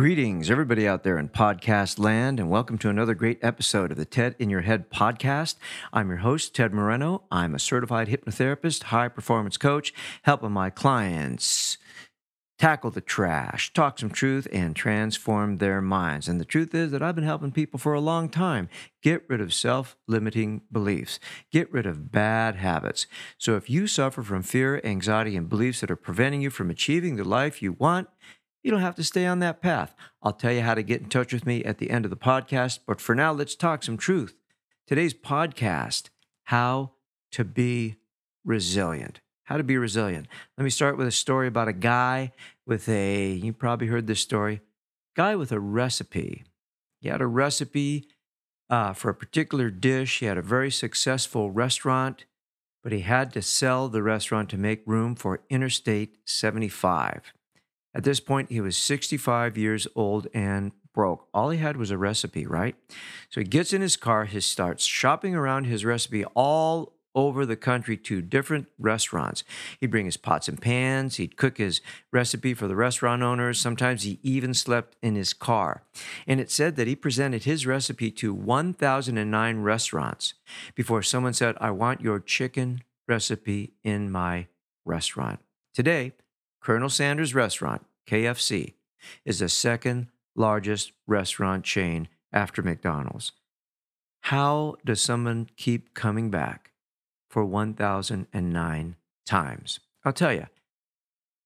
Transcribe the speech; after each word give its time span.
Greetings, 0.00 0.50
everybody 0.50 0.88
out 0.88 1.04
there 1.04 1.18
in 1.18 1.28
podcast 1.28 1.98
land, 1.98 2.40
and 2.40 2.48
welcome 2.48 2.78
to 2.78 2.88
another 2.88 3.12
great 3.12 3.38
episode 3.42 3.90
of 3.90 3.98
the 3.98 4.06
TED 4.06 4.34
in 4.38 4.48
Your 4.48 4.62
Head 4.62 4.88
podcast. 4.88 5.56
I'm 5.92 6.08
your 6.08 6.20
host, 6.20 6.54
Ted 6.54 6.72
Moreno. 6.72 7.24
I'm 7.30 7.54
a 7.54 7.58
certified 7.58 8.08
hypnotherapist, 8.08 8.84
high 8.84 9.08
performance 9.08 9.58
coach, 9.58 9.92
helping 10.22 10.52
my 10.52 10.70
clients 10.70 11.76
tackle 12.58 12.90
the 12.90 13.02
trash, 13.02 13.74
talk 13.74 13.98
some 13.98 14.08
truth, 14.08 14.48
and 14.50 14.74
transform 14.74 15.58
their 15.58 15.82
minds. 15.82 16.28
And 16.28 16.40
the 16.40 16.46
truth 16.46 16.74
is 16.74 16.92
that 16.92 17.02
I've 17.02 17.14
been 17.14 17.24
helping 17.24 17.52
people 17.52 17.78
for 17.78 17.92
a 17.92 18.00
long 18.00 18.30
time 18.30 18.70
get 19.02 19.28
rid 19.28 19.42
of 19.42 19.52
self 19.52 19.98
limiting 20.08 20.62
beliefs, 20.72 21.20
get 21.52 21.70
rid 21.70 21.84
of 21.84 22.10
bad 22.10 22.56
habits. 22.56 23.06
So 23.36 23.54
if 23.56 23.68
you 23.68 23.86
suffer 23.86 24.22
from 24.22 24.44
fear, 24.44 24.80
anxiety, 24.82 25.36
and 25.36 25.46
beliefs 25.46 25.80
that 25.82 25.90
are 25.90 25.96
preventing 25.96 26.40
you 26.40 26.48
from 26.48 26.70
achieving 26.70 27.16
the 27.16 27.24
life 27.24 27.60
you 27.60 27.72
want, 27.72 28.08
you 28.62 28.70
don't 28.70 28.80
have 28.80 28.96
to 28.96 29.04
stay 29.04 29.26
on 29.26 29.38
that 29.40 29.62
path. 29.62 29.94
I'll 30.22 30.32
tell 30.32 30.52
you 30.52 30.62
how 30.62 30.74
to 30.74 30.82
get 30.82 31.00
in 31.00 31.08
touch 31.08 31.32
with 31.32 31.46
me 31.46 31.64
at 31.64 31.78
the 31.78 31.90
end 31.90 32.04
of 32.04 32.10
the 32.10 32.16
podcast. 32.16 32.80
But 32.86 33.00
for 33.00 33.14
now, 33.14 33.32
let's 33.32 33.54
talk 33.54 33.82
some 33.82 33.96
truth. 33.96 34.34
Today's 34.86 35.14
podcast 35.14 36.10
How 36.44 36.92
to 37.32 37.44
Be 37.44 37.96
Resilient. 38.44 39.20
How 39.44 39.56
to 39.56 39.64
be 39.64 39.76
resilient. 39.76 40.28
Let 40.56 40.64
me 40.64 40.70
start 40.70 40.96
with 40.96 41.08
a 41.08 41.12
story 41.12 41.48
about 41.48 41.66
a 41.66 41.72
guy 41.72 42.32
with 42.66 42.88
a, 42.88 43.32
you 43.32 43.52
probably 43.52 43.88
heard 43.88 44.06
this 44.06 44.20
story, 44.20 44.60
guy 45.16 45.34
with 45.34 45.50
a 45.50 45.58
recipe. 45.58 46.44
He 47.00 47.08
had 47.08 47.20
a 47.20 47.26
recipe 47.26 48.06
uh, 48.68 48.92
for 48.92 49.10
a 49.10 49.14
particular 49.14 49.68
dish. 49.70 50.20
He 50.20 50.26
had 50.26 50.38
a 50.38 50.42
very 50.42 50.70
successful 50.70 51.50
restaurant, 51.50 52.26
but 52.84 52.92
he 52.92 53.00
had 53.00 53.32
to 53.32 53.42
sell 53.42 53.88
the 53.88 54.04
restaurant 54.04 54.48
to 54.50 54.56
make 54.56 54.82
room 54.86 55.16
for 55.16 55.40
Interstate 55.50 56.18
75. 56.26 57.32
At 57.94 58.04
this 58.04 58.20
point, 58.20 58.50
he 58.50 58.60
was 58.60 58.76
65 58.76 59.58
years 59.58 59.86
old 59.94 60.28
and 60.32 60.72
broke. 60.94 61.28
All 61.32 61.50
he 61.50 61.58
had 61.58 61.76
was 61.76 61.90
a 61.90 61.98
recipe, 61.98 62.46
right? 62.46 62.76
So 63.28 63.40
he 63.40 63.46
gets 63.46 63.72
in 63.72 63.80
his 63.80 63.96
car, 63.96 64.24
he 64.24 64.40
starts 64.40 64.84
shopping 64.84 65.34
around 65.34 65.64
his 65.64 65.84
recipe 65.84 66.24
all 66.34 66.94
over 67.14 67.44
the 67.44 67.56
country 67.56 67.96
to 67.96 68.22
different 68.22 68.68
restaurants. 68.78 69.42
He'd 69.80 69.90
bring 69.90 70.04
his 70.04 70.16
pots 70.16 70.48
and 70.48 70.60
pans, 70.60 71.16
he'd 71.16 71.36
cook 71.36 71.58
his 71.58 71.80
recipe 72.12 72.54
for 72.54 72.68
the 72.68 72.76
restaurant 72.76 73.22
owners. 73.22 73.60
Sometimes 73.60 74.04
he 74.04 74.20
even 74.22 74.54
slept 74.54 74.96
in 75.02 75.16
his 75.16 75.32
car. 75.32 75.82
And 76.26 76.40
it 76.40 76.50
said 76.50 76.76
that 76.76 76.86
he 76.86 76.94
presented 76.94 77.44
his 77.44 77.66
recipe 77.66 78.10
to 78.12 78.32
1,009 78.32 79.60
restaurants 79.60 80.34
before 80.74 81.02
someone 81.02 81.32
said, 81.32 81.56
I 81.60 81.72
want 81.72 82.00
your 82.00 82.20
chicken 82.20 82.82
recipe 83.08 83.72
in 83.82 84.10
my 84.10 84.46
restaurant. 84.84 85.40
Today, 85.74 86.12
Colonel 86.60 86.90
Sanders 86.90 87.34
Restaurant, 87.34 87.86
KFC, 88.06 88.74
is 89.24 89.38
the 89.38 89.48
second 89.48 90.08
largest 90.36 90.92
restaurant 91.06 91.64
chain 91.64 92.08
after 92.32 92.62
McDonald's. 92.62 93.32
How 94.24 94.76
does 94.84 95.00
someone 95.00 95.48
keep 95.56 95.94
coming 95.94 96.30
back 96.30 96.72
for 97.28 97.44
1,009 97.44 98.96
times? 99.26 99.80
I'll 100.04 100.12
tell 100.12 100.32
you 100.32 100.46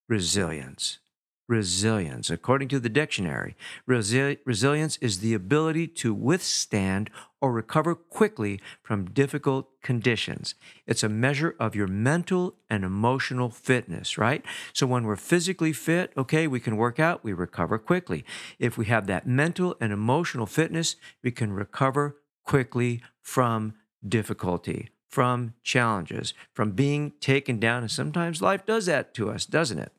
resilience. 0.08 0.98
Resilience. 1.46 2.30
According 2.30 2.68
to 2.68 2.80
the 2.80 2.88
dictionary, 2.88 3.54
resi- 3.86 4.38
resilience 4.46 4.96
is 5.02 5.18
the 5.18 5.34
ability 5.34 5.86
to 5.88 6.14
withstand 6.14 7.10
or 7.38 7.52
recover 7.52 7.94
quickly 7.94 8.62
from 8.82 9.10
difficult 9.10 9.68
conditions. 9.82 10.54
It's 10.86 11.02
a 11.02 11.08
measure 11.10 11.54
of 11.60 11.74
your 11.74 11.86
mental 11.86 12.54
and 12.70 12.82
emotional 12.82 13.50
fitness, 13.50 14.16
right? 14.16 14.42
So 14.72 14.86
when 14.86 15.04
we're 15.04 15.16
physically 15.16 15.74
fit, 15.74 16.14
okay, 16.16 16.46
we 16.46 16.60
can 16.60 16.78
work 16.78 16.98
out, 16.98 17.22
we 17.22 17.34
recover 17.34 17.78
quickly. 17.78 18.24
If 18.58 18.78
we 18.78 18.86
have 18.86 19.06
that 19.08 19.26
mental 19.26 19.76
and 19.82 19.92
emotional 19.92 20.46
fitness, 20.46 20.96
we 21.22 21.30
can 21.30 21.52
recover 21.52 22.16
quickly 22.42 23.02
from 23.20 23.74
difficulty, 24.06 24.88
from 25.10 25.52
challenges, 25.62 26.32
from 26.54 26.70
being 26.70 27.12
taken 27.20 27.60
down. 27.60 27.82
And 27.82 27.90
sometimes 27.90 28.40
life 28.40 28.64
does 28.64 28.86
that 28.86 29.12
to 29.14 29.30
us, 29.30 29.44
doesn't 29.44 29.78
it? 29.78 29.92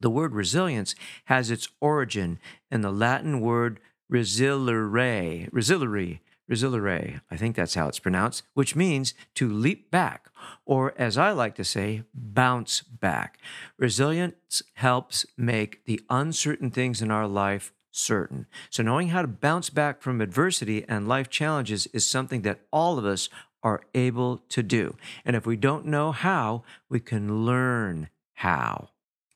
The 0.00 0.10
word 0.10 0.34
resilience 0.34 0.94
has 1.26 1.50
its 1.50 1.68
origin 1.80 2.38
in 2.70 2.82
the 2.82 2.90
Latin 2.90 3.40
word 3.40 3.80
resiliere, 4.12 5.50
resiliere, 5.50 6.20
resiliere, 6.50 7.20
I 7.30 7.36
think 7.36 7.56
that's 7.56 7.74
how 7.74 7.88
it's 7.88 7.98
pronounced, 7.98 8.44
which 8.54 8.76
means 8.76 9.14
to 9.34 9.48
leap 9.48 9.90
back, 9.90 10.30
or 10.64 10.94
as 10.96 11.18
I 11.18 11.32
like 11.32 11.54
to 11.56 11.64
say, 11.64 12.02
bounce 12.14 12.82
back. 12.82 13.38
Resilience 13.78 14.62
helps 14.74 15.26
make 15.36 15.84
the 15.86 16.00
uncertain 16.08 16.70
things 16.70 17.02
in 17.02 17.10
our 17.10 17.26
life 17.26 17.72
certain. 17.90 18.46
So, 18.70 18.82
knowing 18.82 19.08
how 19.08 19.22
to 19.22 19.28
bounce 19.28 19.70
back 19.70 20.02
from 20.02 20.20
adversity 20.20 20.84
and 20.86 21.08
life 21.08 21.30
challenges 21.30 21.86
is 21.88 22.06
something 22.06 22.42
that 22.42 22.60
all 22.70 22.98
of 22.98 23.04
us 23.04 23.28
are 23.62 23.82
able 23.94 24.38
to 24.50 24.62
do. 24.62 24.96
And 25.24 25.34
if 25.34 25.46
we 25.46 25.56
don't 25.56 25.86
know 25.86 26.12
how, 26.12 26.62
we 26.88 27.00
can 27.00 27.44
learn 27.44 28.10
how. 28.34 28.90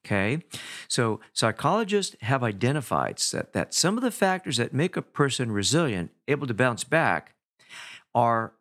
Okay. 0.04 0.42
So 0.88 1.20
psychologists 1.32 2.16
have 2.22 2.42
identified 2.42 3.18
that, 3.32 3.52
that 3.52 3.74
some 3.74 3.96
of 3.96 4.02
the 4.02 4.10
factors 4.10 4.56
that 4.56 4.72
make 4.72 4.96
a 4.96 5.02
person 5.02 5.52
resilient, 5.52 6.10
able 6.26 6.46
to 6.46 6.54
bounce 6.54 6.84
back, 6.84 7.34
are 8.14 8.54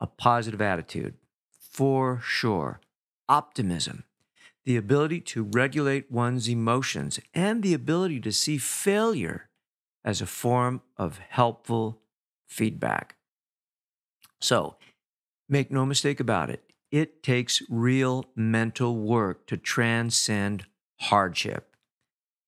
a 0.00 0.06
positive 0.06 0.60
attitude, 0.60 1.14
for 1.58 2.20
sure, 2.22 2.80
optimism, 3.28 4.04
the 4.64 4.76
ability 4.76 5.20
to 5.20 5.42
regulate 5.42 6.10
one's 6.10 6.48
emotions, 6.48 7.18
and 7.32 7.62
the 7.62 7.74
ability 7.74 8.20
to 8.20 8.32
see 8.32 8.58
failure 8.58 9.48
as 10.04 10.20
a 10.20 10.26
form 10.26 10.82
of 10.96 11.18
helpful 11.18 12.02
feedback. 12.46 13.16
So 14.40 14.76
make 15.48 15.70
no 15.70 15.86
mistake 15.86 16.20
about 16.20 16.50
it, 16.50 16.62
it 16.90 17.22
takes 17.22 17.62
real 17.68 18.26
mental 18.36 18.96
work 18.96 19.46
to 19.46 19.56
transcend 19.56 20.66
hardship. 21.00 21.76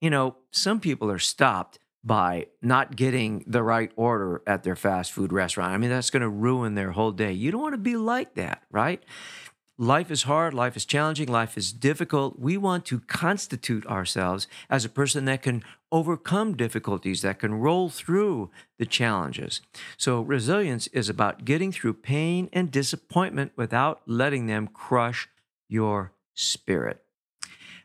You 0.01 0.11
know, 0.11 0.37
some 0.51 0.81
people 0.81 1.11
are 1.11 1.19
stopped 1.19 1.79
by 2.05 2.47
not 2.63 2.95
getting 2.95 3.43
the 3.49 3.63
right 3.63 3.91
order 3.97 4.41
at 4.47 4.63
their 4.63 4.77
fast 4.77 5.11
food 5.11 5.33
restaurant. 5.33 5.73
I 5.73 5.77
mean, 5.77 5.91
that's 5.91 6.11
going 6.11 6.23
to 6.23 6.29
ruin 6.29 6.75
their 6.75 6.93
whole 6.93 7.11
day. 7.11 7.33
You 7.33 7.51
don't 7.51 7.63
want 7.63 7.75
to 7.75 7.79
be 7.79 7.97
like 7.97 8.35
that, 8.35 8.63
right? 8.71 9.03
Life 9.79 10.11
is 10.11 10.23
hard, 10.23 10.55
life 10.55 10.75
is 10.77 10.87
challenging, 10.87 11.29
life 11.29 11.59
is 11.59 11.71
difficult. 11.71 12.39
We 12.39 12.57
want 12.57 12.87
to 12.87 13.01
constitute 13.01 13.87
ourselves 13.87 14.47
as 14.71 14.87
a 14.87 14.89
person 14.89 15.27
that 15.27 15.43
can 15.43 15.65
overcome 15.93 16.57
difficulties, 16.57 17.21
that 17.23 17.41
can 17.41 17.55
roll 17.55 17.91
through 17.91 18.51
the 18.79 18.87
challenges. 18.87 19.61
So, 19.99 20.23
resilience 20.23 20.87
is 20.89 21.11
about 21.11 21.45
getting 21.45 21.73
through 21.73 21.95
pain 21.95 22.49
and 22.55 22.71
disappointment 22.71 23.53
without 23.57 24.01
letting 24.07 24.47
them 24.47 24.67
crush 24.69 25.29
your 25.69 26.13
spirit. 26.33 27.03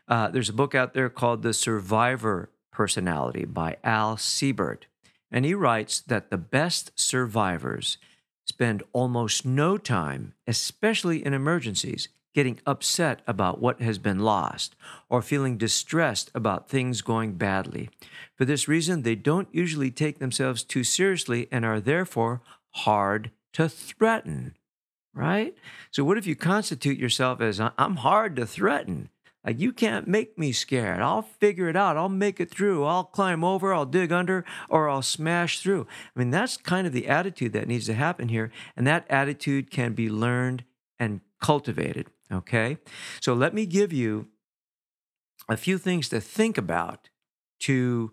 Uh, 0.08 0.28
there's 0.28 0.48
a 0.48 0.54
book 0.54 0.74
out 0.74 0.94
there 0.94 1.08
called 1.08 1.42
The 1.42 1.54
Survivor 1.54 2.50
Personality 2.72 3.44
by 3.44 3.76
Al 3.84 4.16
Siebert. 4.16 4.86
And 5.30 5.44
he 5.44 5.54
writes 5.54 6.00
that 6.00 6.30
the 6.30 6.38
best 6.38 6.92
survivors 6.94 7.98
spend 8.46 8.82
almost 8.92 9.46
no 9.46 9.78
time, 9.78 10.34
especially 10.46 11.24
in 11.24 11.32
emergencies, 11.32 12.08
getting 12.34 12.60
upset 12.66 13.20
about 13.26 13.60
what 13.60 13.80
has 13.80 13.98
been 13.98 14.18
lost 14.18 14.74
or 15.08 15.22
feeling 15.22 15.58
distressed 15.58 16.30
about 16.34 16.68
things 16.68 17.02
going 17.02 17.34
badly. 17.34 17.90
For 18.36 18.44
this 18.44 18.68
reason, 18.68 19.02
they 19.02 19.14
don't 19.14 19.48
usually 19.52 19.90
take 19.90 20.18
themselves 20.18 20.62
too 20.62 20.84
seriously 20.84 21.48
and 21.52 21.64
are 21.64 21.80
therefore 21.80 22.40
hard 22.70 23.30
to 23.52 23.68
threaten, 23.68 24.56
right? 25.14 25.54
So, 25.90 26.04
what 26.04 26.16
if 26.16 26.26
you 26.26 26.34
constitute 26.34 26.98
yourself 26.98 27.40
as 27.40 27.60
I'm 27.60 27.96
hard 27.96 28.36
to 28.36 28.46
threaten? 28.46 29.10
Like, 29.44 29.58
you 29.58 29.72
can't 29.72 30.06
make 30.06 30.38
me 30.38 30.52
scared. 30.52 31.00
I'll 31.00 31.22
figure 31.22 31.68
it 31.68 31.76
out. 31.76 31.96
I'll 31.96 32.08
make 32.08 32.38
it 32.38 32.50
through. 32.50 32.84
I'll 32.84 33.04
climb 33.04 33.42
over, 33.42 33.74
I'll 33.74 33.86
dig 33.86 34.12
under, 34.12 34.44
or 34.68 34.88
I'll 34.88 35.02
smash 35.02 35.60
through. 35.60 35.86
I 36.14 36.18
mean, 36.18 36.30
that's 36.30 36.56
kind 36.56 36.86
of 36.86 36.92
the 36.92 37.08
attitude 37.08 37.52
that 37.54 37.66
needs 37.66 37.86
to 37.86 37.94
happen 37.94 38.28
here. 38.28 38.52
And 38.76 38.86
that 38.86 39.04
attitude 39.10 39.70
can 39.70 39.94
be 39.94 40.08
learned 40.08 40.64
and 40.98 41.20
cultivated. 41.40 42.08
Okay. 42.30 42.78
So 43.20 43.34
let 43.34 43.52
me 43.52 43.66
give 43.66 43.92
you 43.92 44.28
a 45.48 45.56
few 45.56 45.76
things 45.76 46.08
to 46.10 46.20
think 46.20 46.56
about 46.56 47.10
to 47.60 48.12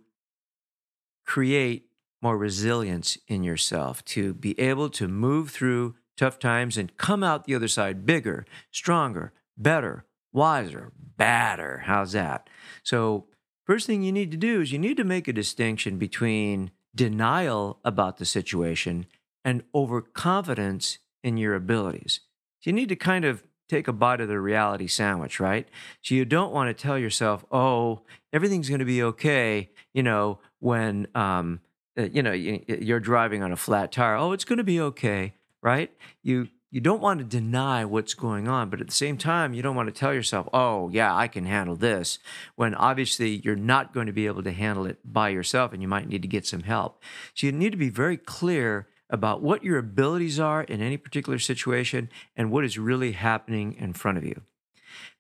create 1.26 1.90
more 2.22 2.38
resilience 2.38 3.18
in 3.28 3.44
yourself, 3.44 4.04
to 4.04 4.34
be 4.34 4.60
able 4.60 4.90
to 4.90 5.08
move 5.08 5.52
through 5.52 5.96
tough 6.18 6.40
times 6.40 6.78
and 6.78 6.98
come 6.98 7.24
out 7.24 7.46
the 7.46 7.56
other 7.56 7.68
side 7.68 8.06
bigger, 8.06 8.46
stronger, 8.72 9.32
better, 9.56 10.06
wiser, 10.32 10.92
badder. 11.18 11.84
How's 11.86 12.14
that? 12.14 12.50
So, 12.84 13.26
first 13.66 13.88
thing 13.88 14.04
you 14.04 14.12
need 14.12 14.32
to 14.32 14.38
do 14.38 14.62
is 14.62 14.72
you 14.72 14.80
need 14.80 14.98
to 14.98 15.04
make 15.04 15.28
a 15.28 15.34
distinction 15.34 15.98
between 15.98 16.72
denial 16.96 17.80
about 17.86 18.18
the 18.18 18.26
situation 18.26 19.06
and 19.46 19.64
overconfidence 19.74 20.98
in 21.24 21.38
your 21.38 21.56
abilities. 21.56 22.22
So, 22.62 22.70
you 22.70 22.74
need 22.74 22.90
to 22.90 22.96
kind 22.96 23.26
of 23.26 23.44
take 23.68 23.88
a 23.88 23.94
bite 23.94 24.22
of 24.22 24.28
the 24.28 24.40
reality 24.40 24.88
sandwich, 24.88 25.40
right? 25.40 25.68
So, 26.02 26.16
you 26.16 26.26
don't 26.26 26.54
want 26.54 26.76
to 26.76 26.82
tell 26.82 26.98
yourself, 26.98 27.46
oh, 27.52 28.02
everything's 28.34 28.70
going 28.70 28.80
to 28.80 28.86
be 28.86 29.04
okay, 29.04 29.70
you 29.94 30.04
know, 30.04 30.40
when, 30.60 31.08
um, 31.16 31.62
uh, 31.98 32.04
you 32.04 32.24
know, 32.24 32.32
you're 32.32 33.00
driving 33.00 33.44
on 33.44 33.52
a 33.52 33.58
flat 33.58 33.92
tire. 33.92 34.16
Oh, 34.16 34.32
it's 34.32 34.46
going 34.46 34.58
to 34.58 34.64
be 34.64 34.80
okay, 34.80 35.34
right? 35.62 35.92
You 36.24 36.48
you 36.72 36.82
don't 36.82 37.02
want 37.02 37.20
to 37.20 37.26
deny 37.26 37.84
what's 37.84 38.14
going 38.14 38.48
on, 38.48 38.70
but 38.70 38.80
at 38.80 38.88
the 38.88 38.94
same 38.94 39.18
time, 39.18 39.54
you 39.54 39.62
don't 39.62 39.76
want 39.76 39.88
to 39.88 40.00
tell 40.00 40.14
yourself, 40.14 40.48
"Oh, 40.54 40.90
yeah, 40.90 41.16
I 41.16 41.28
can 41.28 41.46
handle 41.46 41.76
this," 41.76 42.20
when 42.56 42.76
obviously 42.76 43.42
you're 43.44 43.56
not 43.56 43.94
going 43.94 44.08
to 44.08 44.14
be 44.14 44.28
able 44.28 44.44
to 44.44 44.52
handle 44.52 44.86
it 44.86 45.00
by 45.04 45.30
yourself, 45.30 45.74
and 45.74 45.82
you 45.82 45.88
might 45.88 46.08
need 46.08 46.22
to 46.22 46.28
get 46.28 46.46
some 46.46 46.64
help. 46.64 47.02
So 47.34 47.48
you 47.48 47.54
need 47.54 47.72
to 47.72 47.78
be 47.78 47.90
very 47.90 48.18
clear 48.18 48.88
about 49.10 49.42
what 49.42 49.64
your 49.64 49.80
abilities 49.80 50.40
are 50.40 50.62
in 50.64 50.82
any 50.82 50.98
particular 50.98 51.40
situation 51.40 52.10
and 52.36 52.52
what 52.52 52.64
is 52.64 52.78
really 52.78 53.14
happening 53.14 53.74
in 53.74 53.94
front 53.94 54.20
of 54.20 54.24
you. 54.24 54.42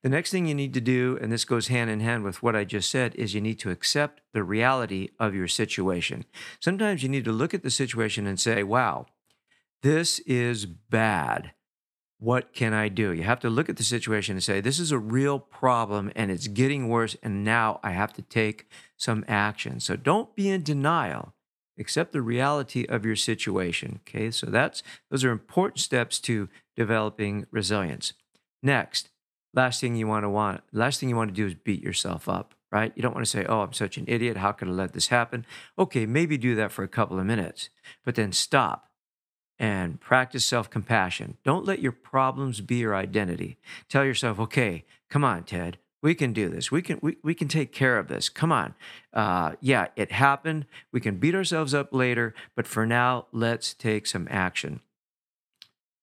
The 0.01 0.09
next 0.09 0.31
thing 0.31 0.45
you 0.45 0.55
need 0.55 0.73
to 0.75 0.81
do, 0.81 1.17
and 1.21 1.31
this 1.31 1.45
goes 1.45 1.67
hand 1.67 1.89
in 1.89 1.99
hand 1.99 2.23
with 2.23 2.41
what 2.41 2.55
I 2.55 2.63
just 2.63 2.89
said, 2.89 3.15
is 3.15 3.33
you 3.33 3.41
need 3.41 3.59
to 3.59 3.71
accept 3.71 4.21
the 4.33 4.43
reality 4.43 5.09
of 5.19 5.35
your 5.35 5.47
situation. 5.47 6.25
Sometimes 6.59 7.03
you 7.03 7.09
need 7.09 7.25
to 7.25 7.31
look 7.31 7.53
at 7.53 7.63
the 7.63 7.69
situation 7.69 8.25
and 8.25 8.39
say, 8.39 8.63
wow, 8.63 9.07
this 9.81 10.19
is 10.19 10.65
bad. 10.65 11.51
What 12.19 12.53
can 12.53 12.73
I 12.73 12.89
do? 12.89 13.13
You 13.13 13.23
have 13.23 13.39
to 13.41 13.49
look 13.49 13.69
at 13.69 13.77
the 13.77 13.83
situation 13.83 14.35
and 14.35 14.43
say, 14.43 14.59
this 14.59 14.79
is 14.79 14.91
a 14.91 14.97
real 14.97 15.39
problem 15.39 16.11
and 16.15 16.29
it's 16.29 16.47
getting 16.47 16.89
worse, 16.89 17.15
and 17.23 17.45
now 17.45 17.79
I 17.81 17.91
have 17.91 18.11
to 18.13 18.21
take 18.21 18.67
some 18.97 19.23
action. 19.27 19.79
So 19.79 19.95
don't 19.95 20.35
be 20.35 20.49
in 20.49 20.63
denial. 20.63 21.33
Accept 21.79 22.11
the 22.11 22.21
reality 22.21 22.85
of 22.89 23.05
your 23.05 23.15
situation. 23.15 24.01
Okay, 24.01 24.31
so 24.31 24.47
that's 24.47 24.83
those 25.09 25.23
are 25.23 25.31
important 25.31 25.79
steps 25.79 26.19
to 26.21 26.49
developing 26.75 27.45
resilience. 27.51 28.11
Next, 28.61 29.11
last 29.53 29.81
thing 29.81 29.95
you 29.95 30.07
want 30.07 30.23
to 30.23 30.29
want 30.29 30.61
last 30.71 30.99
thing 30.99 31.09
you 31.09 31.15
want 31.15 31.29
to 31.29 31.35
do 31.35 31.47
is 31.47 31.55
beat 31.55 31.81
yourself 31.81 32.29
up 32.29 32.53
right 32.71 32.91
you 32.95 33.01
don't 33.01 33.13
want 33.13 33.25
to 33.25 33.29
say 33.29 33.45
oh 33.45 33.61
i'm 33.61 33.73
such 33.73 33.97
an 33.97 34.05
idiot 34.07 34.37
how 34.37 34.51
could 34.51 34.67
i 34.67 34.71
let 34.71 34.93
this 34.93 35.07
happen 35.07 35.45
okay 35.77 36.05
maybe 36.05 36.37
do 36.37 36.55
that 36.55 36.71
for 36.71 36.83
a 36.83 36.87
couple 36.87 37.19
of 37.19 37.25
minutes 37.25 37.69
but 38.05 38.15
then 38.15 38.31
stop 38.31 38.88
and 39.59 39.99
practice 39.99 40.45
self-compassion. 40.45 41.37
Don't 41.43 41.65
let 41.65 41.79
your 41.79 41.91
problems 41.91 42.61
be 42.61 42.77
your 42.77 42.95
identity. 42.95 43.57
Tell 43.89 44.05
yourself 44.05 44.39
okay 44.39 44.85
come 45.09 45.23
on 45.23 45.43
ted. 45.43 45.77
We 46.01 46.15
can 46.15 46.31
do 46.31 46.49
this. 46.49 46.71
We 46.71 46.81
can 46.81 46.99
we, 47.01 47.17
we 47.23 47.33
can 47.33 47.47
take 47.47 47.73
care 47.73 47.97
of 47.97 48.07
this. 48.07 48.29
Come 48.29 48.51
on. 48.51 48.75
Uh, 49.13 49.53
yeah 49.59 49.87
it 49.95 50.11
happened. 50.11 50.65
We 50.91 51.01
can 51.01 51.17
beat 51.17 51.35
ourselves 51.35 51.73
up 51.73 51.93
later 51.93 52.33
but 52.55 52.67
for 52.67 52.85
now 52.85 53.25
let's 53.31 53.73
take 53.73 54.07
some 54.07 54.27
action. 54.31 54.79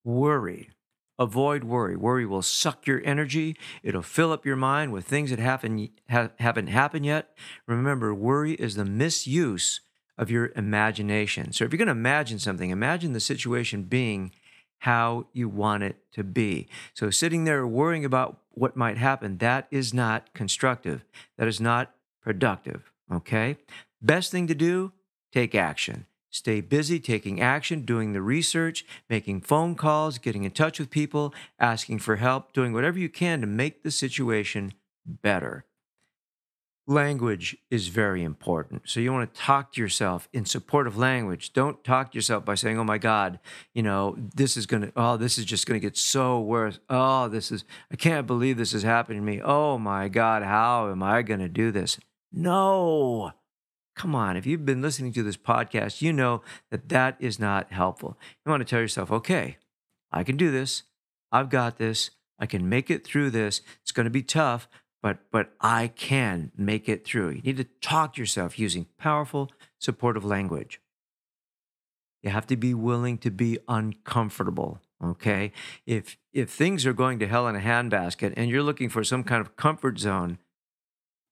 Worry. 0.05 0.71
Avoid 1.19 1.65
worry. 1.65 1.97
Worry 1.97 2.27
will 2.27 2.43
suck 2.43 2.87
your 2.87 3.01
energy. 3.05 3.57
It'll 3.83 4.03
fill 4.03 4.33
up 4.33 4.45
your 4.45 4.57
mind 4.57 4.93
with 4.93 5.07
things 5.07 5.31
that 5.31 5.39
happen, 5.39 5.89
ha- 6.11 6.31
haven't 6.39 6.67
happened 6.67 7.07
yet. 7.07 7.35
Remember, 7.67 8.15
worry 8.15 8.53
is 8.53 8.75
the 8.75 8.85
misuse 8.85 9.81
of 10.19 10.31
your 10.31 10.53
imagination. 10.57 11.53
So 11.53 11.65
if 11.65 11.73
you're 11.73 11.79
going 11.79 11.87
to 11.87 11.93
imagine 11.93 12.39
something, 12.39 12.71
imagine 12.71 13.13
the 13.13 13.21
situation 13.21 13.83
being 13.83 14.33
how 14.81 15.27
you 15.33 15.49
want 15.49 15.83
it 15.83 15.97
to 16.13 16.23
be. 16.25 16.69
So 16.95 17.11
sitting 17.11 17.45
there 17.45 17.67
worrying 17.67 18.05
about 18.05 18.39
what 18.51 18.77
might 18.77 18.99
happen, 18.99 19.39
that 19.39 19.67
is 19.71 19.93
not 19.93 20.33
constructive. 20.35 21.05
That 21.39 21.49
is 21.49 21.61
not 21.61 21.93
productive. 22.23 22.91
Okay? 23.13 23.57
Best 24.01 24.31
thing 24.31 24.47
to 24.47 24.55
do, 24.55 24.93
take 25.33 25.55
action. 25.55 26.07
Stay 26.31 26.61
busy 26.61 27.01
taking 27.01 27.41
action, 27.41 27.87
doing 27.87 28.13
the 28.13 28.21
research, 28.21 28.85
making 29.09 29.41
phone 29.41 29.75
calls, 29.75 30.19
getting 30.19 30.45
in 30.45 30.51
touch 30.51 30.79
with 30.79 30.91
people, 30.91 31.33
asking 31.59 31.99
for 31.99 32.17
help, 32.17 32.53
doing 32.53 32.75
whatever 32.75 32.99
you 32.99 33.09
can 33.09 33.41
to 33.41 33.47
make 33.47 33.83
the 33.83 33.91
situation 33.91 34.75
better. 35.07 35.65
Language 36.89 37.57
is 37.71 37.89
very 37.89 38.23
important. 38.23 38.83
So 38.85 39.01
you 39.01 39.13
want 39.13 39.33
to 39.33 39.41
talk 39.41 39.73
to 39.73 39.81
yourself 39.81 40.29
in 40.33 40.45
supportive 40.45 40.97
language. 40.97 41.53
Don't 41.53 41.83
talk 41.83 42.13
to 42.13 42.17
yourself 42.17 42.45
by 42.45 42.55
saying, 42.55 42.79
"Oh 42.79 42.85
my 42.85 42.99
God, 42.99 43.41
you 43.75 43.83
know 43.83 44.17
this 44.35 44.57
is 44.57 44.67
gonna. 44.67 44.93
Oh, 44.95 45.17
this 45.17 45.37
is 45.37 45.45
just 45.45 45.67
gonna 45.67 45.81
get 45.81 45.97
so 45.97 46.41
worse. 46.41 46.79
Oh, 46.89 47.29
this 47.29 47.51
is. 47.51 47.65
I 47.91 47.97
can't 47.97 48.27
believe 48.27 48.57
this 48.57 48.73
is 48.73 48.85
happening 48.85 49.19
to 49.19 49.25
me. 49.25 49.43
Oh 49.43 49.79
my 49.79 50.09
God, 50.09 50.45
how 50.45 50.91
am 50.91 51.03
I 51.03 51.23
gonna 51.23 51.49
do 51.49 51.73
this?" 51.73 51.99
No, 52.33 53.33
Come 53.97 54.15
on, 54.15 54.37
if 54.37 54.45
you've 54.45 54.67
been 54.67 54.83
listening 54.83 55.15
to 55.15 55.23
this 55.23 55.39
podcast, 55.39 56.03
you 56.03 56.13
know 56.13 56.43
that 56.71 56.91
that 56.91 57.17
is 57.19 57.41
not 57.41 57.73
helpful. 57.73 58.19
You 58.45 58.51
want 58.51 58.61
to 58.61 58.67
tell 58.67 58.81
yourself, 58.81 59.11
okay, 59.11 59.57
I 60.13 60.23
can 60.23 60.37
do 60.37 60.51
this. 60.51 60.83
I've 61.33 61.49
got 61.49 61.79
this. 61.79 62.11
I 62.39 62.45
can 62.45 62.69
make 62.69 62.91
it 62.91 63.07
through 63.07 63.31
this. 63.31 63.63
It's 63.81 63.93
going 63.93 64.05
to 64.05 64.11
be 64.11 64.23
tough, 64.23 64.69
but 65.07 65.19
but 65.31 65.53
I 65.61 65.87
can 65.87 66.51
make 66.57 66.89
it 66.89 67.05
through. 67.05 67.31
You 67.31 67.43
need 67.43 67.59
to 67.59 67.69
talk 67.81 68.15
to 68.15 68.21
yourself 68.21 68.59
using 68.59 68.87
powerful, 68.99 69.53
supportive 69.79 70.25
language. 70.25 70.81
You 72.25 72.31
have 72.31 72.49
to 72.49 72.57
be 72.57 72.75
willing 72.75 73.17
to 73.19 73.31
be 73.31 73.57
uncomfortable. 73.69 74.81
Okay, 75.01 75.53
if 75.87 76.17
if 76.33 76.51
things 76.51 76.85
are 76.87 76.93
going 76.93 77.21
to 77.21 77.29
hell 77.29 77.47
in 77.47 77.55
a 77.55 77.61
handbasket 77.61 78.35
and 78.37 78.51
you're 78.51 78.65
looking 78.65 78.89
for 78.89 79.05
some 79.05 79.23
kind 79.23 79.41
of 79.41 79.55
comfort 79.55 80.01
zone, 80.01 80.39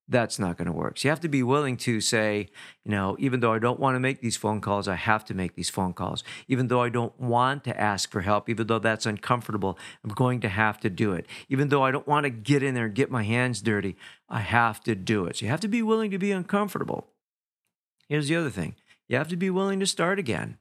that's 0.07 0.39
not 0.39 0.59
going 0.59 0.67
to 0.67 0.73
work. 0.73 0.99
So 0.99 1.09
you 1.09 1.11
have 1.11 1.21
to 1.21 1.29
be 1.29 1.43
willing 1.43 1.77
to 1.79 2.01
say, 2.01 2.51
you 2.85 2.91
know, 2.91 3.17
even 3.19 3.41
though 3.41 3.53
I 3.53 3.59
don't 3.59 3.81
want 3.81 3.95
to 3.95 4.01
make 4.01 4.21
these 4.21 4.37
phone 4.37 4.61
calls, 4.61 4.87
I 4.87 4.97
have 4.97 5.25
to 5.27 5.35
make 5.35 5.55
these 5.55 5.71
phone 5.71 5.95
calls. 5.95 6.23
Even 6.47 6.69
though 6.69 6.83
I 6.83 6.91
don't 6.91 7.19
want 7.19 7.65
to 7.65 7.81
ask 7.81 8.11
for 8.11 8.21
help, 8.21 8.51
even 8.51 8.67
though 8.67 8.79
that's 8.79 9.07
uncomfortable, 9.07 9.79
I'm 10.03 10.11
going 10.11 10.41
to 10.41 10.49
have 10.49 10.79
to 10.81 10.91
do 10.91 11.13
it. 11.13 11.27
Even 11.49 11.69
though 11.71 11.83
I 11.83 11.91
don't 11.91 12.07
want 12.07 12.25
to 12.25 12.31
get 12.31 12.63
in 12.63 12.75
there 12.75 12.85
and 12.87 12.95
get 12.95 13.11
my 13.11 13.23
hands 13.23 13.63
dirty, 13.63 13.97
I 14.29 14.41
have 14.41 14.83
to 14.85 14.95
do 14.95 15.25
it. 15.25 15.37
So 15.37 15.47
you 15.47 15.51
have 15.51 15.61
to 15.61 15.69
be 15.69 15.83
willing 15.83 16.11
to 16.11 16.19
be 16.19 16.33
uncomfortable. 16.33 17.09
Here's 18.09 18.29
the 18.29 18.37
other 18.37 18.51
thing 18.51 18.75
you 19.09 19.17
have 19.17 19.29
to 19.29 19.37
be 19.37 19.51
willing 19.51 19.81
to 19.81 19.87
start 19.87 20.19
again. 20.19 20.59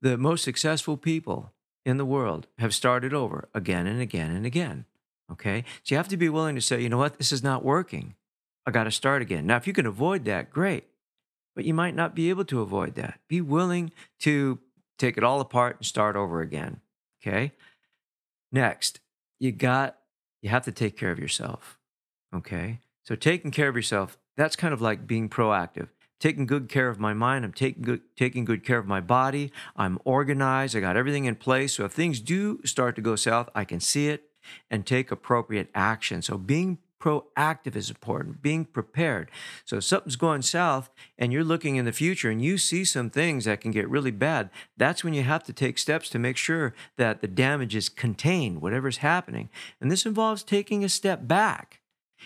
The 0.00 0.16
most 0.16 0.44
successful 0.44 0.96
people 0.96 1.52
in 1.84 1.98
the 1.98 2.06
world 2.06 2.46
have 2.58 2.74
started 2.74 3.12
over 3.12 3.48
again 3.54 3.86
and 3.86 4.00
again 4.00 4.30
and 4.30 4.46
again. 4.46 4.86
Okay. 5.30 5.64
So 5.82 5.94
you 5.94 5.96
have 5.96 6.08
to 6.08 6.16
be 6.16 6.28
willing 6.28 6.54
to 6.54 6.60
say, 6.60 6.80
you 6.80 6.88
know 6.88 6.98
what, 6.98 7.18
this 7.18 7.32
is 7.32 7.42
not 7.42 7.64
working. 7.64 8.14
I 8.66 8.70
got 8.70 8.84
to 8.84 8.90
start 8.90 9.22
again. 9.22 9.46
Now, 9.46 9.56
if 9.56 9.66
you 9.66 9.72
can 9.72 9.86
avoid 9.86 10.24
that, 10.24 10.50
great. 10.50 10.84
But 11.54 11.64
you 11.64 11.74
might 11.74 11.94
not 11.94 12.14
be 12.14 12.30
able 12.30 12.44
to 12.46 12.60
avoid 12.60 12.94
that. 12.94 13.20
Be 13.28 13.40
willing 13.40 13.92
to 14.20 14.58
take 14.98 15.16
it 15.16 15.24
all 15.24 15.40
apart 15.40 15.76
and 15.78 15.86
start 15.86 16.16
over 16.16 16.40
again. 16.40 16.80
Okay. 17.20 17.52
Next, 18.52 19.00
you 19.38 19.52
got, 19.52 19.98
you 20.42 20.50
have 20.50 20.64
to 20.64 20.72
take 20.72 20.96
care 20.96 21.10
of 21.10 21.18
yourself. 21.18 21.78
Okay. 22.34 22.78
So 23.04 23.14
taking 23.14 23.50
care 23.50 23.68
of 23.68 23.76
yourself, 23.76 24.18
that's 24.36 24.56
kind 24.56 24.72
of 24.72 24.80
like 24.80 25.06
being 25.06 25.28
proactive. 25.28 25.88
Taking 26.20 26.46
good 26.46 26.68
care 26.68 26.88
of 26.88 26.98
my 26.98 27.14
mind. 27.14 27.44
I'm 27.44 27.52
taking 27.52 27.82
good, 27.82 28.00
taking 28.16 28.44
good 28.44 28.64
care 28.64 28.78
of 28.78 28.86
my 28.86 29.00
body. 29.00 29.52
I'm 29.76 29.98
organized. 30.04 30.76
I 30.76 30.80
got 30.80 30.96
everything 30.96 31.24
in 31.26 31.36
place. 31.36 31.74
So 31.74 31.84
if 31.84 31.92
things 31.92 32.20
do 32.20 32.60
start 32.64 32.96
to 32.96 33.02
go 33.02 33.16
south, 33.16 33.48
I 33.54 33.64
can 33.64 33.80
see 33.80 34.08
it 34.08 34.27
and 34.70 34.86
take 34.86 35.10
appropriate 35.10 35.70
action. 35.74 36.22
So 36.22 36.38
being 36.38 36.78
proactive 37.00 37.76
is 37.76 37.90
important, 37.90 38.42
being 38.42 38.64
prepared. 38.64 39.30
So 39.64 39.76
if 39.76 39.84
something's 39.84 40.16
going 40.16 40.42
south 40.42 40.90
and 41.16 41.32
you're 41.32 41.44
looking 41.44 41.76
in 41.76 41.84
the 41.84 41.92
future 41.92 42.30
and 42.30 42.42
you 42.42 42.58
see 42.58 42.84
some 42.84 43.10
things 43.10 43.44
that 43.44 43.60
can 43.60 43.70
get 43.70 43.88
really 43.88 44.10
bad, 44.10 44.50
that's 44.76 45.04
when 45.04 45.14
you 45.14 45.22
have 45.22 45.44
to 45.44 45.52
take 45.52 45.78
steps 45.78 46.08
to 46.10 46.18
make 46.18 46.36
sure 46.36 46.74
that 46.96 47.20
the 47.20 47.28
damage 47.28 47.76
is 47.76 47.88
contained, 47.88 48.60
whatever's 48.60 48.98
happening. 48.98 49.48
And 49.80 49.90
this 49.90 50.06
involves 50.06 50.42
taking 50.42 50.84
a 50.84 50.88
step 50.88 51.26
back. 51.26 51.80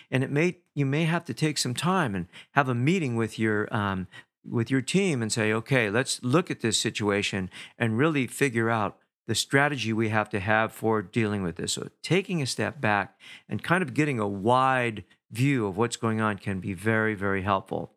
And 0.09 0.23
it 0.23 0.31
may 0.31 0.57
you 0.73 0.87
may 0.87 1.03
have 1.05 1.23
to 1.25 1.35
take 1.35 1.59
some 1.59 1.75
time 1.75 2.15
and 2.15 2.27
have 2.53 2.67
a 2.67 2.73
meeting 2.73 3.15
with 3.15 3.37
your 3.37 3.73
um, 3.73 4.07
with 4.43 4.71
your 4.71 4.81
team 4.81 5.21
and 5.21 5.31
say, 5.31 5.53
okay, 5.53 5.89
let's 5.89 6.21
look 6.23 6.49
at 6.49 6.61
this 6.61 6.79
situation 6.79 7.49
and 7.77 7.97
really 7.97 8.25
figure 8.25 8.71
out 8.71 8.97
the 9.27 9.35
strategy 9.35 9.93
we 9.93 10.09
have 10.09 10.29
to 10.29 10.39
have 10.39 10.71
for 10.71 11.01
dealing 11.01 11.43
with 11.43 11.55
this. 11.55 11.73
So, 11.73 11.89
taking 12.01 12.41
a 12.41 12.45
step 12.45 12.81
back 12.81 13.19
and 13.47 13.63
kind 13.63 13.81
of 13.81 13.93
getting 13.93 14.19
a 14.19 14.27
wide 14.27 15.03
view 15.31 15.65
of 15.65 15.77
what's 15.77 15.97
going 15.97 16.21
on 16.21 16.37
can 16.37 16.59
be 16.59 16.73
very, 16.73 17.15
very 17.15 17.41
helpful. 17.41 17.93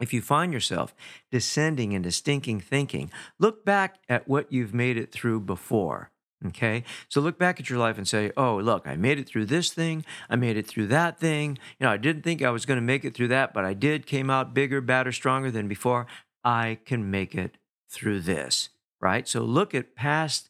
If 0.00 0.12
you 0.12 0.20
find 0.20 0.52
yourself 0.52 0.94
descending 1.30 1.92
into 1.92 2.10
stinking 2.10 2.60
thinking, 2.60 3.12
look 3.38 3.64
back 3.64 3.98
at 4.08 4.26
what 4.26 4.52
you've 4.52 4.74
made 4.74 4.96
it 4.96 5.12
through 5.12 5.40
before. 5.40 6.10
Okay. 6.46 6.82
So 7.08 7.20
look 7.20 7.38
back 7.38 7.60
at 7.60 7.70
your 7.70 7.78
life 7.78 7.98
and 7.98 8.08
say, 8.08 8.32
oh, 8.36 8.56
look, 8.56 8.86
I 8.86 8.96
made 8.96 9.20
it 9.20 9.28
through 9.28 9.46
this 9.46 9.72
thing. 9.72 10.04
I 10.28 10.34
made 10.34 10.56
it 10.56 10.66
through 10.66 10.88
that 10.88 11.20
thing. 11.20 11.58
You 11.78 11.86
know, 11.86 11.92
I 11.92 11.96
didn't 11.98 12.22
think 12.22 12.42
I 12.42 12.50
was 12.50 12.66
going 12.66 12.78
to 12.78 12.82
make 12.82 13.04
it 13.04 13.14
through 13.14 13.28
that, 13.28 13.54
but 13.54 13.64
I 13.64 13.74
did, 13.74 14.06
came 14.06 14.28
out 14.28 14.54
bigger, 14.54 14.80
badder, 14.80 15.12
stronger 15.12 15.52
than 15.52 15.68
before. 15.68 16.06
I 16.42 16.78
can 16.84 17.10
make 17.10 17.36
it 17.36 17.58
through 17.88 18.20
this. 18.20 18.70
Right. 19.02 19.26
So 19.26 19.42
look 19.42 19.74
at 19.74 19.96
past 19.96 20.48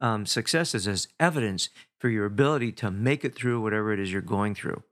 um, 0.00 0.26
successes 0.26 0.86
as 0.86 1.08
evidence 1.18 1.70
for 1.98 2.10
your 2.10 2.26
ability 2.26 2.70
to 2.72 2.90
make 2.90 3.24
it 3.24 3.34
through 3.34 3.62
whatever 3.62 3.92
it 3.92 3.98
is 3.98 4.12
you're 4.12 4.20
going 4.20 4.54
through. 4.54 4.82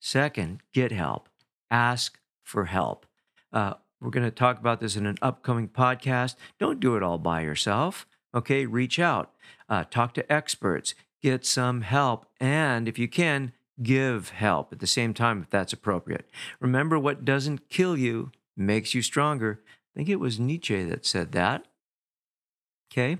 Second, 0.00 0.60
get 0.74 0.90
help. 0.90 1.28
Ask 1.70 2.18
for 2.42 2.64
help. 2.64 3.06
Uh, 3.52 3.74
we're 4.00 4.10
going 4.10 4.24
to 4.24 4.30
talk 4.32 4.58
about 4.58 4.80
this 4.80 4.96
in 4.96 5.06
an 5.06 5.18
upcoming 5.22 5.68
podcast. 5.68 6.34
Don't 6.58 6.80
do 6.80 6.96
it 6.96 7.02
all 7.02 7.18
by 7.18 7.42
yourself. 7.42 8.06
Okay, 8.34 8.66
reach 8.66 8.98
out, 8.98 9.32
uh, 9.68 9.84
talk 9.90 10.14
to 10.14 10.32
experts, 10.32 10.94
get 11.20 11.44
some 11.44 11.82
help, 11.82 12.26
and 12.40 12.88
if 12.88 12.98
you 12.98 13.08
can, 13.08 13.52
give 13.82 14.30
help 14.30 14.72
at 14.72 14.78
the 14.78 14.86
same 14.86 15.12
time 15.14 15.42
if 15.42 15.50
that's 15.50 15.72
appropriate. 15.72 16.28
Remember, 16.60 16.98
what 16.98 17.24
doesn't 17.24 17.68
kill 17.68 17.96
you 17.96 18.30
makes 18.56 18.94
you 18.94 19.02
stronger. 19.02 19.60
I 19.66 19.98
think 19.98 20.08
it 20.08 20.20
was 20.20 20.38
Nietzsche 20.38 20.84
that 20.84 21.04
said 21.04 21.32
that. 21.32 21.66
Okay, 22.90 23.18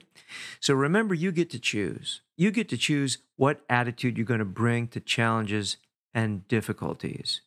so 0.58 0.74
remember, 0.74 1.14
you 1.14 1.30
get 1.30 1.48
to 1.50 1.58
choose. 1.58 2.22
You 2.36 2.50
get 2.50 2.68
to 2.70 2.76
choose 2.76 3.18
what 3.36 3.60
attitude 3.68 4.16
you're 4.16 4.26
going 4.26 4.40
to 4.40 4.44
bring 4.44 4.88
to 4.88 5.00
challenges 5.00 5.76
and 6.12 6.46
difficulties. 6.48 7.42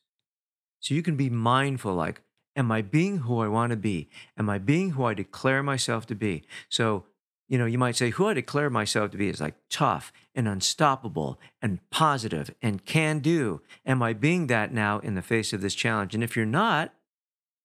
So 0.80 0.94
you 0.94 1.04
can 1.04 1.18
be 1.18 1.30
mindful 1.30 1.94
like, 1.94 2.22
am 2.56 2.72
I 2.72 2.82
being 2.82 3.20
who 3.20 3.40
I 3.40 3.48
want 3.50 3.72
to 3.72 3.78
be? 3.78 4.10
Am 4.38 4.50
I 4.50 4.58
being 4.58 4.92
who 4.92 5.04
I 5.04 5.14
declare 5.14 5.64
myself 5.64 6.06
to 6.08 6.16
be? 6.16 6.44
So 6.70 7.06
you 7.50 7.58
know, 7.58 7.66
you 7.66 7.78
might 7.78 7.96
say, 7.96 8.10
who 8.10 8.28
I 8.28 8.34
declare 8.34 8.70
myself 8.70 9.12
to 9.12 9.18
be 9.18 9.30
is 9.30 9.42
like 9.42 9.56
tough 9.70 10.12
and 10.34 10.48
unstoppable 10.48 11.40
and 11.62 11.80
positive 11.92 12.54
and 12.62 12.84
can 12.84 13.20
do. 13.20 13.62
Am 13.86 14.02
I 14.02 14.14
being 14.14 14.48
that 14.48 14.74
now 14.74 15.00
in 15.00 15.16
the 15.16 15.22
face 15.22 15.54
of 15.54 15.62
this 15.62 15.76
challenge? 15.76 16.16
And 16.16 16.24
if 16.24 16.36
you're 16.36 16.46
not, 16.46 16.94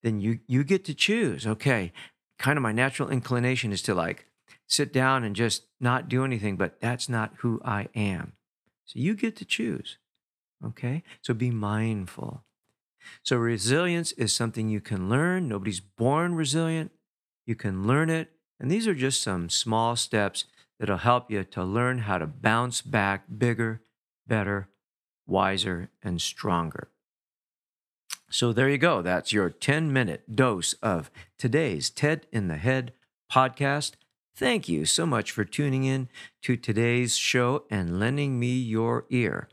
then 0.03 0.21
you 0.21 0.41
you 0.47 0.65
get 0.65 0.85
to 0.85 0.95
choose. 0.95 1.47
Okay, 1.47 1.93
kind 2.39 2.57
of 2.57 2.63
my 2.63 2.73
natural 2.73 3.09
inclination 3.09 3.73
is 3.73 3.81
to 3.83 3.95
like 3.95 4.27
sit 4.69 4.93
down 4.93 5.25
and 5.25 5.35
just 5.35 5.65
not 5.81 6.09
do 6.09 6.25
anything, 6.25 6.57
but 6.57 6.81
that's 6.81 7.09
not 7.09 7.35
who 7.39 7.61
I 7.65 7.89
am. 7.97 8.35
So 8.85 9.01
you 9.01 9.17
get 9.17 9.35
to 9.37 9.45
choose. 9.45 9.99
Okay? 10.65 11.03
So 11.23 11.35
be 11.35 11.51
mindful. 11.51 12.45
So 13.23 13.37
resilience 13.37 14.13
is 14.13 14.33
something 14.33 14.69
you 14.69 14.81
can 14.81 15.09
learn. 15.09 15.49
Nobody's 15.49 15.81
born 15.81 16.35
resilient. 16.35 16.93
You 17.47 17.57
can 17.57 17.87
learn 17.87 18.11
it 18.11 18.31
and 18.61 18.71
these 18.71 18.87
are 18.87 18.95
just 18.95 19.23
some 19.23 19.49
small 19.49 19.97
steps 19.97 20.45
that'll 20.79 20.99
help 20.99 21.31
you 21.31 21.45
to 21.45 21.65
learn 21.65 21.99
how 21.99 22.19
to 22.19 22.27
bounce 22.27 22.83
back 22.83 23.25
bigger, 23.39 23.83
better, 24.27 24.69
wiser, 25.27 25.91
and 26.03 26.21
stronger. 26.21 26.89
So 28.31 28.53
there 28.53 28.69
you 28.69 28.79
go. 28.79 29.01
That's 29.01 29.33
your 29.33 29.49
10 29.49 29.93
minute 29.93 30.35
dose 30.37 30.75
of 30.75 31.11
today's 31.39 31.89
TED 31.89 32.27
in 32.33 32.49
the 32.49 32.57
Head 32.57 32.93
podcast. 33.33 33.93
Thank 34.39 34.69
you 34.69 34.85
so 34.85 35.05
much 35.05 35.33
for 35.33 35.45
tuning 35.45 35.83
in 35.83 36.09
to 36.43 36.57
today's 36.57 37.17
show 37.17 37.65
and 37.73 37.99
lending 37.99 38.39
me 38.39 38.57
your 38.57 39.05
ear. 39.11 39.49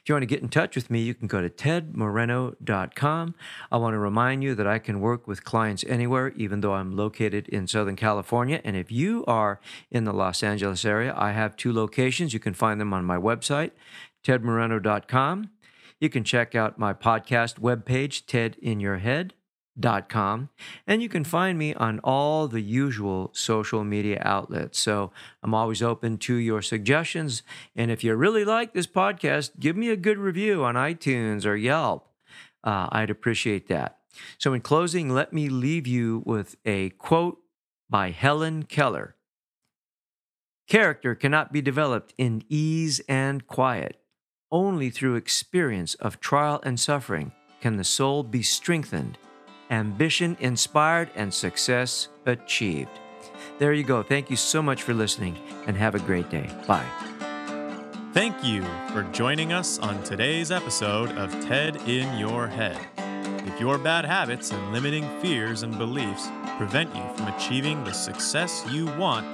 If 0.00 0.08
you 0.08 0.14
want 0.14 0.22
to 0.22 0.26
get 0.26 0.40
in 0.40 0.48
touch 0.48 0.74
with 0.74 0.88
me, 0.88 1.02
you 1.02 1.12
can 1.12 1.28
go 1.28 1.42
to 1.42 1.50
tedmoreno.com. 1.50 3.34
I 3.70 3.76
want 3.76 3.92
to 3.92 3.98
remind 3.98 4.42
you 4.42 4.54
that 4.54 4.66
I 4.66 4.78
can 4.78 5.02
work 5.02 5.28
with 5.28 5.44
clients 5.44 5.84
anywhere, 5.86 6.30
even 6.30 6.62
though 6.62 6.72
I'm 6.72 6.96
located 6.96 7.46
in 7.50 7.66
Southern 7.66 7.94
California. 7.94 8.62
And 8.64 8.74
if 8.74 8.90
you 8.90 9.22
are 9.26 9.60
in 9.90 10.04
the 10.04 10.14
Los 10.14 10.42
Angeles 10.42 10.86
area, 10.86 11.12
I 11.14 11.32
have 11.32 11.54
two 11.54 11.70
locations. 11.70 12.32
You 12.32 12.40
can 12.40 12.54
find 12.54 12.80
them 12.80 12.94
on 12.94 13.04
my 13.04 13.18
website, 13.18 13.72
tedmoreno.com. 14.24 15.50
You 16.00 16.08
can 16.08 16.24
check 16.24 16.54
out 16.54 16.78
my 16.78 16.94
podcast 16.94 17.58
webpage, 17.58 18.24
TED 18.24 18.56
in 18.62 18.80
Your 18.80 18.96
Head 18.96 19.34
com, 20.08 20.50
and 20.86 21.02
you 21.02 21.08
can 21.08 21.24
find 21.24 21.58
me 21.58 21.74
on 21.74 21.98
all 22.00 22.48
the 22.48 22.60
usual 22.60 23.30
social 23.32 23.84
media 23.84 24.20
outlets. 24.24 24.78
So 24.78 25.12
I'm 25.42 25.54
always 25.54 25.82
open 25.82 26.18
to 26.18 26.34
your 26.34 26.62
suggestions. 26.62 27.42
And 27.74 27.90
if 27.90 28.04
you 28.04 28.14
really 28.14 28.44
like 28.44 28.74
this 28.74 28.86
podcast, 28.86 29.58
give 29.58 29.76
me 29.76 29.88
a 29.90 29.96
good 29.96 30.18
review 30.18 30.64
on 30.64 30.74
iTunes 30.74 31.46
or 31.46 31.56
Yelp. 31.56 32.08
Uh, 32.62 32.88
I'd 32.92 33.10
appreciate 33.10 33.68
that. 33.68 33.98
So, 34.38 34.52
in 34.52 34.60
closing, 34.60 35.08
let 35.08 35.32
me 35.32 35.48
leave 35.48 35.86
you 35.86 36.22
with 36.26 36.56
a 36.66 36.90
quote 36.90 37.38
by 37.88 38.10
Helen 38.10 38.64
Keller 38.64 39.16
Character 40.68 41.14
cannot 41.14 41.52
be 41.52 41.60
developed 41.60 42.14
in 42.16 42.44
ease 42.48 43.00
and 43.08 43.46
quiet. 43.46 43.98
Only 44.50 44.90
through 44.90 45.16
experience 45.16 45.94
of 45.94 46.20
trial 46.20 46.60
and 46.62 46.78
suffering 46.78 47.32
can 47.60 47.76
the 47.76 47.84
soul 47.84 48.22
be 48.22 48.42
strengthened 48.42 49.18
ambition 49.72 50.36
inspired, 50.38 51.10
and 51.16 51.32
success 51.32 52.08
achieved. 52.26 52.90
There 53.58 53.72
you 53.72 53.82
go. 53.82 54.02
Thank 54.02 54.30
you 54.30 54.36
so 54.36 54.62
much 54.62 54.82
for 54.82 54.92
listening 54.92 55.36
and 55.66 55.76
have 55.76 55.94
a 55.94 55.98
great 55.98 56.28
day. 56.30 56.48
Bye. 56.66 56.86
Thank 58.12 58.44
you 58.44 58.62
for 58.92 59.02
joining 59.12 59.54
us 59.54 59.78
on 59.78 60.02
today's 60.02 60.50
episode 60.52 61.10
of 61.12 61.32
TED 61.46 61.76
in 61.88 62.18
Your 62.18 62.46
Head. 62.46 62.78
If 63.46 63.58
your 63.58 63.78
bad 63.78 64.04
habits 64.04 64.50
and 64.50 64.72
limiting 64.72 65.08
fears 65.20 65.62
and 65.62 65.76
beliefs 65.78 66.28
prevent 66.58 66.94
you 66.94 67.02
from 67.16 67.28
achieving 67.28 67.82
the 67.82 67.92
success 67.92 68.64
you 68.70 68.86
want, 68.98 69.26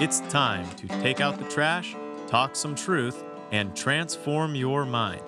it's 0.00 0.20
time 0.20 0.68
to 0.76 0.88
take 0.88 1.20
out 1.20 1.38
the 1.38 1.48
trash, 1.50 1.94
talk 2.26 2.56
some 2.56 2.74
truth, 2.74 3.22
and 3.52 3.76
transform 3.76 4.54
your 4.54 4.86
mind. 4.86 5.22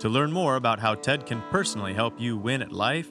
To 0.00 0.10
learn 0.10 0.30
more 0.30 0.56
about 0.56 0.78
how 0.78 0.94
TED 0.94 1.24
can 1.24 1.42
personally 1.50 1.94
help 1.94 2.20
you 2.20 2.36
win 2.36 2.60
at 2.60 2.70
life, 2.70 3.10